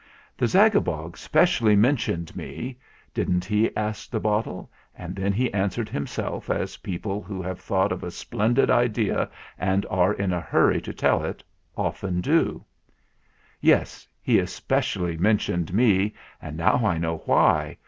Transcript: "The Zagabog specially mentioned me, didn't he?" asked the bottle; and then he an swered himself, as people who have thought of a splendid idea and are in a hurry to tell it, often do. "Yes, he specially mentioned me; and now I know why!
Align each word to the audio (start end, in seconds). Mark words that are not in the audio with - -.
"The 0.35 0.47
Zagabog 0.47 1.15
specially 1.15 1.75
mentioned 1.75 2.35
me, 2.35 2.79
didn't 3.13 3.45
he?" 3.45 3.69
asked 3.77 4.11
the 4.11 4.19
bottle; 4.19 4.71
and 4.97 5.15
then 5.15 5.31
he 5.31 5.53
an 5.53 5.69
swered 5.69 5.89
himself, 5.89 6.49
as 6.49 6.77
people 6.77 7.21
who 7.21 7.39
have 7.43 7.59
thought 7.59 7.91
of 7.91 8.03
a 8.03 8.09
splendid 8.09 8.71
idea 8.71 9.29
and 9.59 9.85
are 9.91 10.11
in 10.13 10.33
a 10.33 10.41
hurry 10.41 10.81
to 10.81 10.91
tell 10.91 11.23
it, 11.23 11.43
often 11.77 12.19
do. 12.19 12.65
"Yes, 13.59 14.07
he 14.23 14.43
specially 14.47 15.17
mentioned 15.17 15.71
me; 15.71 16.15
and 16.41 16.57
now 16.57 16.83
I 16.83 16.97
know 16.97 17.17
why! 17.25 17.77